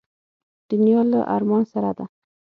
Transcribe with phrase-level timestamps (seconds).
[0.69, 2.05] دنیا له ارمان سره ده.